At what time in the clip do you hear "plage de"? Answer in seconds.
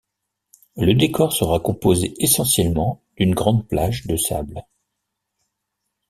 3.67-4.17